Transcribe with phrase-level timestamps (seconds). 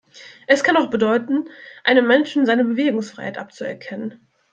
[0.47, 1.47] Es kann auch bedeuten,
[1.83, 4.19] einem Menschen seine Bewegungsfreiheit abzuerkennen.